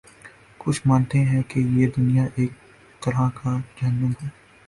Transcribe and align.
کچھ 0.57 0.81
مانتے 0.85 1.19
ہیں 1.19 1.41
کہ 1.47 1.59
یہ 1.59 1.87
دنیا 1.97 2.23
ایک 2.35 2.51
طرح 3.01 3.29
کا 3.35 3.57
جہنم 3.81 4.11
ہے۔ 4.23 4.27